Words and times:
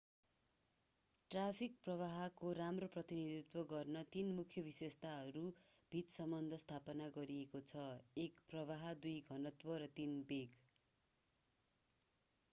Traffic 1.31 1.73
प्रवाहको 1.81 2.53
राम्रो 2.53 2.87
प्रतिनिधित्व 2.93 3.61
गर्न 3.67 4.01
तीन 4.15 4.31
मुख्य 4.37 4.63
विशेषताहरू 4.69 5.43
बीच 5.91 6.09
सम्बन्ध 6.13 6.59
स्थापित 6.63 7.05
गरिएको 7.17 7.61
छ: 7.65 7.83
1 8.23 8.41
प्रवाह 8.47 8.87
2 9.05 9.13
घनत्व 9.29 9.75
र 9.77 9.91
3 10.01 10.17
वेग। 10.27 10.59